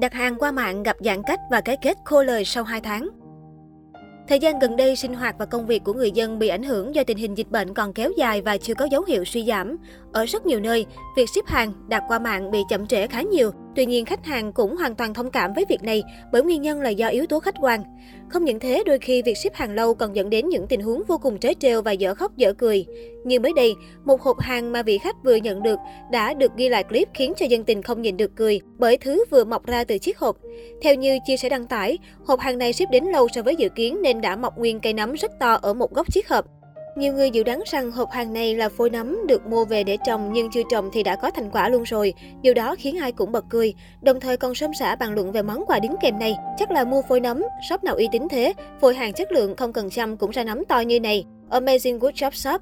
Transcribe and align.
Đặt 0.00 0.12
hàng 0.12 0.36
qua 0.38 0.52
mạng 0.52 0.82
gặp 0.82 0.96
giãn 1.00 1.22
cách 1.22 1.40
và 1.50 1.60
cái 1.60 1.76
kết 1.82 1.96
khô 2.04 2.22
lời 2.22 2.44
sau 2.44 2.64
2 2.64 2.80
tháng. 2.80 3.08
Thời 4.28 4.38
gian 4.38 4.58
gần 4.58 4.76
đây, 4.76 4.96
sinh 4.96 5.14
hoạt 5.14 5.34
và 5.38 5.46
công 5.46 5.66
việc 5.66 5.84
của 5.84 5.92
người 5.92 6.10
dân 6.10 6.38
bị 6.38 6.48
ảnh 6.48 6.62
hưởng 6.62 6.94
do 6.94 7.02
tình 7.04 7.18
hình 7.18 7.38
dịch 7.38 7.50
bệnh 7.50 7.74
còn 7.74 7.92
kéo 7.92 8.10
dài 8.16 8.42
và 8.42 8.56
chưa 8.58 8.74
có 8.74 8.84
dấu 8.90 9.02
hiệu 9.02 9.24
suy 9.24 9.44
giảm. 9.44 9.76
Ở 10.12 10.24
rất 10.24 10.46
nhiều 10.46 10.60
nơi, 10.60 10.86
việc 11.16 11.28
ship 11.28 11.46
hàng 11.46 11.72
đặt 11.88 12.02
qua 12.08 12.18
mạng 12.18 12.50
bị 12.50 12.58
chậm 12.70 12.86
trễ 12.86 13.06
khá 13.06 13.22
nhiều. 13.22 13.50
Tuy 13.76 13.86
nhiên, 13.86 14.04
khách 14.04 14.24
hàng 14.24 14.52
cũng 14.52 14.76
hoàn 14.76 14.94
toàn 14.94 15.14
thông 15.14 15.30
cảm 15.30 15.52
với 15.54 15.64
việc 15.68 15.82
này 15.82 16.02
bởi 16.32 16.42
nguyên 16.42 16.62
nhân 16.62 16.80
là 16.80 16.90
do 16.90 17.08
yếu 17.08 17.26
tố 17.26 17.40
khách 17.40 17.54
quan. 17.60 17.80
Không 18.28 18.44
những 18.44 18.60
thế, 18.60 18.82
đôi 18.86 18.98
khi 18.98 19.22
việc 19.22 19.38
ship 19.38 19.54
hàng 19.54 19.74
lâu 19.74 19.94
còn 19.94 20.16
dẫn 20.16 20.30
đến 20.30 20.48
những 20.48 20.66
tình 20.66 20.80
huống 20.80 21.02
vô 21.08 21.18
cùng 21.18 21.38
trớ 21.38 21.48
trêu 21.60 21.82
và 21.82 21.92
dở 21.92 22.14
khóc 22.14 22.36
dở 22.36 22.52
cười. 22.52 22.86
Như 23.24 23.40
mới 23.40 23.52
đây, 23.56 23.74
một 24.04 24.20
hộp 24.20 24.40
hàng 24.40 24.72
mà 24.72 24.82
vị 24.82 24.98
khách 24.98 25.16
vừa 25.24 25.34
nhận 25.34 25.62
được 25.62 25.78
đã 26.12 26.34
được 26.34 26.52
ghi 26.56 26.68
lại 26.68 26.84
clip 26.84 27.08
khiến 27.14 27.32
cho 27.36 27.46
dân 27.46 27.64
tình 27.64 27.82
không 27.82 28.02
nhìn 28.02 28.16
được 28.16 28.30
cười 28.36 28.60
bởi 28.78 28.96
thứ 28.96 29.24
vừa 29.30 29.44
mọc 29.44 29.66
ra 29.66 29.84
từ 29.84 29.98
chiếc 29.98 30.18
hộp. 30.18 30.36
Theo 30.82 30.94
như 30.94 31.18
chia 31.26 31.36
sẻ 31.36 31.48
đăng 31.48 31.66
tải, 31.66 31.98
hộp 32.24 32.40
hàng 32.40 32.58
này 32.58 32.72
ship 32.72 32.90
đến 32.90 33.04
lâu 33.04 33.28
so 33.34 33.42
với 33.42 33.56
dự 33.56 33.68
kiến 33.68 34.02
nên 34.02 34.20
đã 34.20 34.36
mọc 34.36 34.58
nguyên 34.58 34.80
cây 34.80 34.92
nấm 34.92 35.12
rất 35.12 35.30
to 35.40 35.58
ở 35.62 35.74
một 35.74 35.94
góc 35.94 36.12
chiếc 36.12 36.28
hộp. 36.28 36.46
Nhiều 36.96 37.12
người 37.12 37.30
dự 37.30 37.42
đoán 37.42 37.62
rằng 37.66 37.90
hộp 37.90 38.10
hàng 38.10 38.32
này 38.32 38.54
là 38.54 38.68
phôi 38.68 38.90
nấm 38.90 39.26
được 39.26 39.46
mua 39.46 39.64
về 39.64 39.84
để 39.84 39.96
trồng 40.06 40.32
nhưng 40.32 40.50
chưa 40.50 40.62
trồng 40.70 40.90
thì 40.92 41.02
đã 41.02 41.16
có 41.16 41.30
thành 41.30 41.50
quả 41.50 41.68
luôn 41.68 41.82
rồi. 41.82 42.14
Điều 42.42 42.54
đó 42.54 42.76
khiến 42.78 42.98
ai 42.98 43.12
cũng 43.12 43.32
bật 43.32 43.44
cười, 43.50 43.74
đồng 44.02 44.20
thời 44.20 44.36
còn 44.36 44.54
xôn 44.54 44.70
xả 44.78 44.96
bàn 44.96 45.14
luận 45.14 45.32
về 45.32 45.42
món 45.42 45.66
quà 45.66 45.78
đính 45.78 45.94
kèm 46.02 46.18
này. 46.18 46.36
Chắc 46.58 46.70
là 46.70 46.84
mua 46.84 47.02
phôi 47.02 47.20
nấm, 47.20 47.44
shop 47.68 47.84
nào 47.84 47.94
uy 47.94 48.08
tín 48.12 48.22
thế, 48.30 48.52
phôi 48.80 48.94
hàng 48.94 49.12
chất 49.12 49.32
lượng 49.32 49.56
không 49.56 49.72
cần 49.72 49.90
chăm 49.90 50.16
cũng 50.16 50.30
ra 50.30 50.44
nấm 50.44 50.64
to 50.64 50.80
như 50.80 51.00
này. 51.00 51.24
Amazing 51.50 51.98
Good 51.98 52.14
Job 52.14 52.30
Shop. 52.30 52.60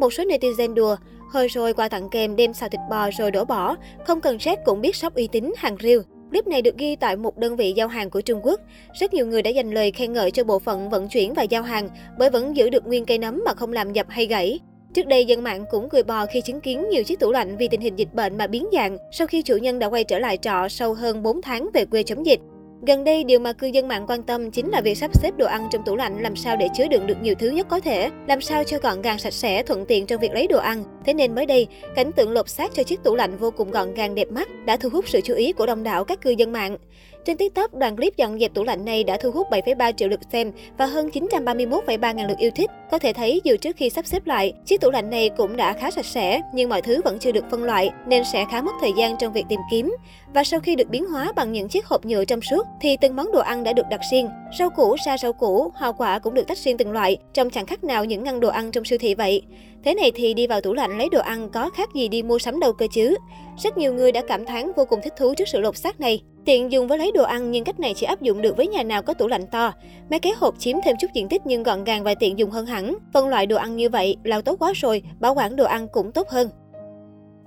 Một 0.00 0.12
số 0.12 0.24
netizen 0.24 0.74
đùa, 0.74 0.96
hơi 1.30 1.48
rồi 1.48 1.74
quà 1.74 1.88
tặng 1.88 2.08
kèm 2.10 2.36
đem 2.36 2.52
xào 2.52 2.68
thịt 2.68 2.80
bò 2.90 3.10
rồi 3.10 3.30
đổ 3.30 3.44
bỏ, 3.44 3.76
không 4.06 4.20
cần 4.20 4.38
check 4.38 4.64
cũng 4.64 4.80
biết 4.80 4.96
shop 4.96 5.14
uy 5.14 5.28
tín, 5.32 5.52
hàng 5.56 5.76
riêu. 5.80 6.02
Clip 6.32 6.46
này 6.46 6.62
được 6.62 6.78
ghi 6.78 6.96
tại 6.96 7.16
một 7.16 7.38
đơn 7.38 7.56
vị 7.56 7.72
giao 7.72 7.88
hàng 7.88 8.10
của 8.10 8.20
Trung 8.20 8.40
Quốc. 8.42 8.60
Rất 8.92 9.14
nhiều 9.14 9.26
người 9.26 9.42
đã 9.42 9.50
dành 9.50 9.70
lời 9.70 9.90
khen 9.90 10.12
ngợi 10.12 10.30
cho 10.30 10.44
bộ 10.44 10.58
phận 10.58 10.90
vận 10.90 11.08
chuyển 11.08 11.34
và 11.34 11.42
giao 11.42 11.62
hàng 11.62 11.88
bởi 12.18 12.30
vẫn 12.30 12.56
giữ 12.56 12.70
được 12.70 12.86
nguyên 12.86 13.04
cây 13.04 13.18
nấm 13.18 13.42
mà 13.46 13.54
không 13.54 13.72
làm 13.72 13.92
dập 13.92 14.06
hay 14.08 14.26
gãy. 14.26 14.58
Trước 14.94 15.06
đây, 15.06 15.24
dân 15.24 15.42
mạng 15.42 15.64
cũng 15.70 15.88
cười 15.88 16.02
bò 16.02 16.26
khi 16.26 16.40
chứng 16.40 16.60
kiến 16.60 16.88
nhiều 16.88 17.04
chiếc 17.04 17.20
tủ 17.20 17.32
lạnh 17.32 17.56
vì 17.56 17.68
tình 17.68 17.80
hình 17.80 17.96
dịch 17.96 18.14
bệnh 18.14 18.38
mà 18.38 18.46
biến 18.46 18.66
dạng 18.72 18.98
sau 19.12 19.26
khi 19.26 19.42
chủ 19.42 19.56
nhân 19.56 19.78
đã 19.78 19.86
quay 19.86 20.04
trở 20.04 20.18
lại 20.18 20.36
trọ 20.36 20.68
sau 20.68 20.94
hơn 20.94 21.22
4 21.22 21.42
tháng 21.42 21.68
về 21.74 21.84
quê 21.84 22.02
chống 22.02 22.26
dịch. 22.26 22.40
Gần 22.86 23.04
đây, 23.04 23.24
điều 23.24 23.38
mà 23.38 23.52
cư 23.52 23.66
dân 23.66 23.88
mạng 23.88 24.04
quan 24.08 24.22
tâm 24.22 24.50
chính 24.50 24.70
là 24.70 24.80
việc 24.80 24.94
sắp 24.94 25.10
xếp 25.14 25.30
đồ 25.36 25.46
ăn 25.46 25.68
trong 25.70 25.84
tủ 25.84 25.96
lạnh 25.96 26.22
làm 26.22 26.36
sao 26.36 26.56
để 26.56 26.68
chứa 26.74 26.88
đựng 26.88 27.06
được 27.06 27.14
nhiều 27.22 27.34
thứ 27.38 27.50
nhất 27.50 27.66
có 27.70 27.80
thể, 27.80 28.10
làm 28.26 28.40
sao 28.40 28.64
cho 28.64 28.78
gọn 28.78 29.02
gàng 29.02 29.18
sạch 29.18 29.32
sẽ, 29.32 29.62
thuận 29.62 29.86
tiện 29.86 30.06
trong 30.06 30.20
việc 30.20 30.32
lấy 30.32 30.46
đồ 30.46 30.58
ăn. 30.58 30.84
Thế 31.04 31.14
nên 31.14 31.34
mới 31.34 31.46
đây, 31.46 31.66
cảnh 31.94 32.12
tượng 32.12 32.30
lột 32.30 32.48
xác 32.48 32.74
cho 32.74 32.82
chiếc 32.82 33.02
tủ 33.02 33.14
lạnh 33.14 33.36
vô 33.36 33.50
cùng 33.50 33.70
gọn 33.70 33.94
gàng 33.94 34.14
đẹp 34.14 34.30
mắt 34.30 34.48
đã 34.66 34.76
thu 34.76 34.88
hút 34.88 35.08
sự 35.08 35.20
chú 35.20 35.34
ý 35.34 35.52
của 35.52 35.66
đông 35.66 35.82
đảo 35.82 36.04
các 36.04 36.20
cư 36.20 36.30
dân 36.30 36.52
mạng. 36.52 36.76
Trên 37.24 37.36
TikTok, 37.36 37.74
đoạn 37.74 37.96
clip 37.96 38.16
dọn 38.16 38.40
dẹp 38.40 38.54
tủ 38.54 38.64
lạnh 38.64 38.84
này 38.84 39.04
đã 39.04 39.16
thu 39.16 39.30
hút 39.30 39.50
7,3 39.50 39.92
triệu 39.92 40.08
lượt 40.08 40.20
xem 40.32 40.52
và 40.78 40.86
hơn 40.86 41.08
931,3 41.08 42.14
ngàn 42.14 42.28
lượt 42.28 42.38
yêu 42.38 42.50
thích. 42.54 42.70
Có 42.90 42.98
thể 42.98 43.12
thấy 43.12 43.40
dù 43.44 43.56
trước 43.56 43.76
khi 43.76 43.90
sắp 43.90 44.06
xếp 44.06 44.26
lại, 44.26 44.52
chiếc 44.66 44.80
tủ 44.80 44.90
lạnh 44.90 45.10
này 45.10 45.30
cũng 45.36 45.56
đã 45.56 45.72
khá 45.72 45.90
sạch 45.90 46.06
sẽ, 46.06 46.40
nhưng 46.54 46.68
mọi 46.68 46.82
thứ 46.82 47.00
vẫn 47.04 47.18
chưa 47.18 47.32
được 47.32 47.44
phân 47.50 47.64
loại 47.64 47.90
nên 48.06 48.22
sẽ 48.32 48.44
khá 48.50 48.62
mất 48.62 48.72
thời 48.80 48.92
gian 48.98 49.16
trong 49.18 49.32
việc 49.32 49.44
tìm 49.48 49.60
kiếm. 49.70 49.96
Và 50.34 50.44
sau 50.44 50.60
khi 50.60 50.76
được 50.76 50.88
biến 50.88 51.06
hóa 51.06 51.32
bằng 51.36 51.52
những 51.52 51.68
chiếc 51.68 51.86
hộp 51.86 52.04
nhựa 52.04 52.24
trong 52.24 52.40
suốt, 52.40 52.66
thì 52.80 52.96
từng 53.00 53.16
món 53.16 53.32
đồ 53.32 53.40
ăn 53.40 53.64
đã 53.64 53.72
được 53.72 53.86
đặt 53.90 54.00
riêng. 54.10 54.28
Rau 54.58 54.70
củ 54.70 54.96
ra 55.06 55.18
rau 55.18 55.32
củ, 55.32 55.72
hoa 55.74 55.92
quả 55.92 56.18
cũng 56.18 56.34
được 56.34 56.46
tách 56.46 56.58
riêng 56.58 56.76
từng 56.76 56.92
loại, 56.92 57.16
trông 57.34 57.50
chẳng 57.50 57.66
khác 57.66 57.84
nào 57.84 58.04
những 58.04 58.24
ngăn 58.24 58.40
đồ 58.40 58.48
ăn 58.48 58.70
trong 58.70 58.84
siêu 58.84 58.98
thị 58.98 59.14
vậy. 59.14 59.42
Thế 59.84 59.94
này 59.94 60.12
thì 60.14 60.34
đi 60.34 60.46
vào 60.46 60.60
tủ 60.60 60.72
lạnh 60.72 60.98
lấy 60.98 61.08
đồ 61.12 61.20
ăn 61.20 61.48
có 61.50 61.70
khác 61.70 61.88
gì 61.94 62.08
đi 62.08 62.22
mua 62.22 62.38
sắm 62.38 62.60
đâu 62.60 62.72
cơ 62.72 62.86
chứ. 62.94 63.16
Rất 63.62 63.78
nhiều 63.78 63.94
người 63.94 64.12
đã 64.12 64.22
cảm 64.28 64.44
thán 64.44 64.72
vô 64.76 64.84
cùng 64.84 65.00
thích 65.04 65.14
thú 65.18 65.34
trước 65.34 65.48
sự 65.48 65.60
lột 65.60 65.76
xác 65.76 66.00
này. 66.00 66.22
Tiện 66.44 66.72
dùng 66.72 66.88
với 66.88 66.98
lấy 66.98 67.12
đồ 67.12 67.22
ăn 67.22 67.50
nhưng 67.50 67.64
cách 67.64 67.80
này 67.80 67.94
chỉ 67.96 68.06
áp 68.06 68.22
dụng 68.22 68.42
được 68.42 68.56
với 68.56 68.66
nhà 68.66 68.82
nào 68.82 69.02
có 69.02 69.14
tủ 69.14 69.28
lạnh 69.28 69.46
to. 69.46 69.72
Mấy 70.10 70.18
cái 70.18 70.32
hộp 70.36 70.58
chiếm 70.58 70.76
thêm 70.84 70.96
chút 71.00 71.08
diện 71.14 71.28
tích 71.28 71.42
nhưng 71.44 71.62
gọn 71.62 71.84
gàng 71.84 72.04
và 72.04 72.14
tiện 72.14 72.38
dùng 72.38 72.50
hơn 72.50 72.66
hẳn. 72.66 72.96
Phân 73.12 73.28
loại 73.28 73.46
đồ 73.46 73.56
ăn 73.56 73.76
như 73.76 73.88
vậy 73.88 74.16
là 74.24 74.40
tốt 74.40 74.56
quá 74.58 74.72
rồi, 74.74 75.02
bảo 75.20 75.34
quản 75.34 75.56
đồ 75.56 75.64
ăn 75.64 75.88
cũng 75.92 76.12
tốt 76.12 76.28
hơn. 76.28 76.48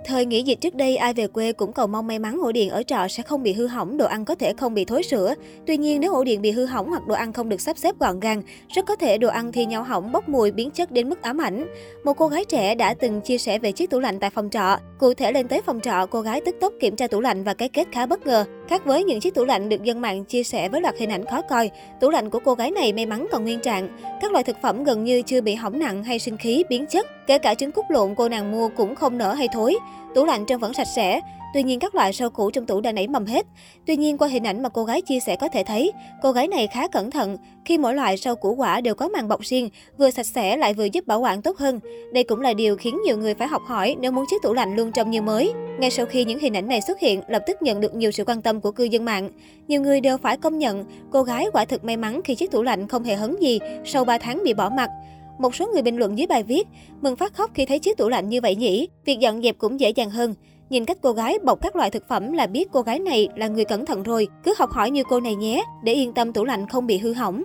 Thời 0.07 0.25
nghỉ 0.25 0.43
dịch 0.43 0.61
trước 0.61 0.75
đây, 0.75 0.97
ai 0.97 1.13
về 1.13 1.27
quê 1.27 1.53
cũng 1.53 1.73
cầu 1.73 1.87
mong 1.87 2.07
may 2.07 2.19
mắn 2.19 2.39
ổ 2.41 2.51
điện 2.51 2.69
ở 2.69 2.83
trọ 2.83 3.07
sẽ 3.09 3.23
không 3.23 3.43
bị 3.43 3.53
hư 3.53 3.67
hỏng, 3.67 3.97
đồ 3.97 4.05
ăn 4.05 4.25
có 4.25 4.35
thể 4.35 4.53
không 4.57 4.73
bị 4.73 4.85
thối 4.85 5.03
sữa. 5.03 5.33
Tuy 5.67 5.77
nhiên, 5.77 6.01
nếu 6.01 6.13
ổ 6.13 6.23
điện 6.23 6.41
bị 6.41 6.51
hư 6.51 6.65
hỏng 6.65 6.89
hoặc 6.89 7.07
đồ 7.07 7.15
ăn 7.15 7.33
không 7.33 7.49
được 7.49 7.61
sắp 7.61 7.77
xếp 7.77 7.95
gọn 7.99 8.19
gàng, 8.19 8.41
rất 8.69 8.85
có 8.85 8.95
thể 8.95 9.17
đồ 9.17 9.27
ăn 9.27 9.51
thì 9.51 9.65
nhau 9.65 9.83
hỏng, 9.83 10.11
bốc 10.11 10.29
mùi, 10.29 10.51
biến 10.51 10.71
chất 10.71 10.91
đến 10.91 11.09
mức 11.09 11.21
ám 11.21 11.41
ảnh. 11.41 11.67
Một 12.03 12.13
cô 12.13 12.27
gái 12.27 12.45
trẻ 12.45 12.75
đã 12.75 12.93
từng 12.93 13.21
chia 13.21 13.37
sẻ 13.37 13.59
về 13.59 13.71
chiếc 13.71 13.89
tủ 13.89 13.99
lạnh 13.99 14.19
tại 14.19 14.29
phòng 14.29 14.49
trọ. 14.49 14.77
Cụ 14.99 15.13
thể 15.13 15.31
lên 15.31 15.47
tới 15.47 15.61
phòng 15.61 15.79
trọ, 15.79 16.05
cô 16.05 16.21
gái 16.21 16.41
tức 16.45 16.55
tốc 16.61 16.73
kiểm 16.79 16.95
tra 16.95 17.07
tủ 17.07 17.21
lạnh 17.21 17.43
và 17.43 17.53
cái 17.53 17.69
kết 17.69 17.87
khá 17.91 18.05
bất 18.05 18.27
ngờ. 18.27 18.45
Khác 18.69 18.85
với 18.85 19.03
những 19.03 19.19
chiếc 19.19 19.33
tủ 19.33 19.45
lạnh 19.45 19.69
được 19.69 19.83
dân 19.83 20.01
mạng 20.01 20.25
chia 20.25 20.43
sẻ 20.43 20.69
với 20.69 20.81
loạt 20.81 20.95
hình 20.99 21.09
ảnh 21.09 21.25
khó 21.25 21.41
coi, 21.41 21.71
tủ 21.99 22.09
lạnh 22.09 22.29
của 22.29 22.39
cô 22.39 22.53
gái 22.53 22.71
này 22.71 22.93
may 22.93 23.05
mắn 23.05 23.27
còn 23.31 23.43
nguyên 23.43 23.59
trạng. 23.59 23.89
Các 24.21 24.31
loại 24.31 24.43
thực 24.43 24.61
phẩm 24.61 24.83
gần 24.83 25.03
như 25.03 25.21
chưa 25.21 25.41
bị 25.41 25.55
hỏng 25.55 25.79
nặng 25.79 26.03
hay 26.03 26.19
sinh 26.19 26.37
khí, 26.37 26.63
biến 26.69 26.85
chất. 26.85 27.07
Kể 27.27 27.37
cả 27.37 27.55
trứng 27.55 27.71
cút 27.71 27.85
lộn 27.89 28.15
cô 28.15 28.29
nàng 28.29 28.51
mua 28.51 28.69
cũng 28.69 28.95
không 28.95 29.17
nở 29.17 29.33
hay 29.33 29.47
thối. 29.53 29.75
Tủ 30.15 30.25
lạnh 30.25 30.45
trông 30.45 30.59
vẫn 30.59 30.73
sạch 30.73 30.87
sẽ, 30.95 31.21
tuy 31.55 31.63
nhiên 31.63 31.79
các 31.79 31.95
loại 31.95 32.13
rau 32.13 32.29
củ 32.29 32.51
trong 32.51 32.65
tủ 32.65 32.81
đã 32.81 32.91
nảy 32.91 33.07
mầm 33.07 33.25
hết. 33.25 33.45
Tuy 33.85 33.95
nhiên 33.95 34.17
qua 34.17 34.27
hình 34.27 34.43
ảnh 34.43 34.63
mà 34.63 34.69
cô 34.69 34.83
gái 34.83 35.01
chia 35.01 35.19
sẻ 35.19 35.35
có 35.35 35.47
thể 35.47 35.63
thấy, 35.63 35.91
cô 36.21 36.31
gái 36.31 36.47
này 36.47 36.67
khá 36.67 36.87
cẩn 36.87 37.11
thận 37.11 37.37
khi 37.65 37.77
mỗi 37.77 37.95
loại 37.95 38.17
rau 38.17 38.35
củ 38.35 38.55
quả 38.55 38.81
đều 38.81 38.95
có 38.95 39.07
màng 39.07 39.27
bọc 39.27 39.41
riêng, 39.41 39.69
vừa 39.97 40.09
sạch 40.09 40.25
sẽ 40.25 40.57
lại 40.57 40.73
vừa 40.73 40.85
giúp 40.85 41.07
bảo 41.07 41.19
quản 41.19 41.41
tốt 41.41 41.57
hơn. 41.57 41.79
Đây 42.13 42.23
cũng 42.23 42.41
là 42.41 42.53
điều 42.53 42.77
khiến 42.77 42.97
nhiều 43.05 43.17
người 43.17 43.33
phải 43.33 43.47
học 43.47 43.61
hỏi 43.65 43.95
nếu 43.99 44.11
muốn 44.11 44.25
chiếc 44.29 44.41
tủ 44.41 44.53
lạnh 44.53 44.75
luôn 44.75 44.91
trông 44.91 45.11
như 45.11 45.21
mới. 45.21 45.53
Ngay 45.79 45.91
sau 45.91 46.05
khi 46.05 46.25
những 46.25 46.39
hình 46.39 46.57
ảnh 46.57 46.67
này 46.67 46.81
xuất 46.81 46.99
hiện, 46.99 47.21
lập 47.27 47.43
tức 47.47 47.61
nhận 47.61 47.81
được 47.81 47.95
nhiều 47.95 48.11
sự 48.11 48.23
quan 48.27 48.41
tâm 48.41 48.61
của 48.61 48.71
cư 48.71 48.83
dân 48.83 49.05
mạng. 49.05 49.29
Nhiều 49.67 49.81
người 49.81 50.01
đều 50.01 50.17
phải 50.17 50.37
công 50.37 50.59
nhận 50.59 50.85
cô 51.11 51.23
gái 51.23 51.45
quả 51.53 51.65
thực 51.65 51.83
may 51.83 51.97
mắn 51.97 52.21
khi 52.23 52.35
chiếc 52.35 52.51
tủ 52.51 52.63
lạnh 52.63 52.87
không 52.87 53.03
hề 53.03 53.15
hấn 53.15 53.35
gì 53.39 53.59
sau 53.85 54.05
3 54.05 54.17
tháng 54.17 54.43
bị 54.43 54.53
bỏ 54.53 54.69
mặt. 54.69 54.89
Một 55.39 55.55
số 55.55 55.67
người 55.73 55.81
bình 55.81 55.97
luận 55.97 56.17
dưới 56.17 56.27
bài 56.27 56.43
viết, 56.43 56.67
mừng 57.01 57.15
phát 57.15 57.33
khóc 57.33 57.51
khi 57.53 57.65
thấy 57.65 57.79
chiếc 57.79 57.97
tủ 57.97 58.09
lạnh 58.09 58.29
như 58.29 58.41
vậy 58.41 58.55
nhỉ, 58.55 58.87
việc 59.05 59.19
dọn 59.19 59.41
dẹp 59.41 59.57
cũng 59.57 59.79
dễ 59.79 59.89
dàng 59.89 60.09
hơn. 60.09 60.35
Nhìn 60.69 60.85
cách 60.85 60.97
cô 61.01 61.11
gái 61.11 61.39
bọc 61.43 61.61
các 61.61 61.75
loại 61.75 61.91
thực 61.91 62.07
phẩm 62.07 62.31
là 62.31 62.47
biết 62.47 62.67
cô 62.71 62.81
gái 62.81 62.99
này 62.99 63.27
là 63.35 63.47
người 63.47 63.65
cẩn 63.65 63.85
thận 63.85 64.03
rồi, 64.03 64.27
cứ 64.43 64.53
học 64.57 64.71
hỏi 64.71 64.91
như 64.91 65.03
cô 65.09 65.19
này 65.19 65.35
nhé, 65.35 65.63
để 65.83 65.93
yên 65.93 66.13
tâm 66.13 66.33
tủ 66.33 66.45
lạnh 66.45 66.67
không 66.67 66.87
bị 66.87 66.97
hư 66.97 67.13
hỏng. 67.13 67.43